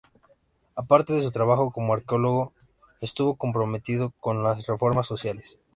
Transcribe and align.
Aparte 0.75 1.13
de 1.13 1.21
su 1.21 1.29
trabajo 1.31 1.71
como 1.71 1.93
arqueóloga, 1.93 2.49
estuvo 3.01 3.35
comprometida 3.35 4.09
con 4.19 4.41
las 4.43 4.65
reformas 4.65 5.05
sociales. 5.05 5.59